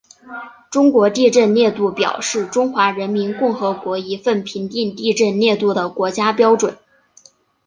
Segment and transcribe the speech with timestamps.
[0.71, 6.75] 中国地震烈度表是中华人民共和国一份评定地震烈度的国家标准。